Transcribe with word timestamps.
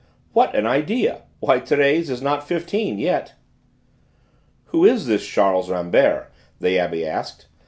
"What 0.33 0.55
an 0.55 0.65
idea! 0.65 1.25
Why, 1.41 1.59
Thérèse 1.59 2.09
is 2.09 2.23
not 2.23 2.47
fifteen 2.47 2.97
yet." 2.97 3.35
"Who 4.73 4.83
is 4.83 5.05
this 5.05 5.23
Charles 5.27 5.69
Rambert?" 5.69 6.31
the 6.59 6.77
Abbé 6.77 7.05
asked. 7.05 7.45